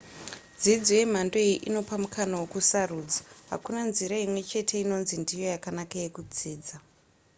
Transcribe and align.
dzidzo 0.61 0.91
yemhando 0.99 1.37
iyi 1.45 1.55
inopa 1.67 1.95
mukana 2.03 2.35
wekusarudza 2.41 3.21
hakuna 3.51 3.81
nzira 3.89 4.15
imwe 4.25 4.41
chete 4.49 4.75
inonzi 4.83 5.13
ndiyo 5.21 5.45
yakanaka 5.53 5.95
yekudzidza 6.03 6.75